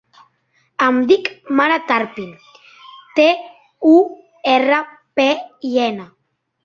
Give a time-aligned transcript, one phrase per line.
[0.85, 1.27] Em dic
[1.59, 2.31] Mara Turpin:
[3.19, 3.27] te,
[3.93, 3.95] u,
[4.55, 4.81] erra,
[5.21, 5.29] pe,
[5.75, 6.09] i, ena.